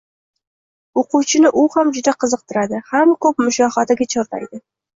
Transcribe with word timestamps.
O’quvchini 1.01 1.51
u 1.65 1.67
ham 1.75 1.93
juda 1.99 2.15
qiziqtiradi, 2.25 2.81
ham 2.89 3.15
ko’p 3.27 3.47
mushohadaga 3.47 4.13
chorlaydi. 4.19 4.65